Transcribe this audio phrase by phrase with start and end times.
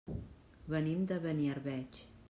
[0.75, 2.05] Venim de Beniarbeig.